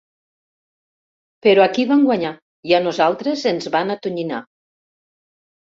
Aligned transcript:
Però 1.47 1.65
aquí 1.65 1.85
van 1.91 2.07
guanyar 2.09 2.33
i 2.71 2.75
a 2.79 2.83
nosaltres 2.89 3.47
ens 3.55 3.73
van 3.79 3.97
atonyinar. 3.99 4.45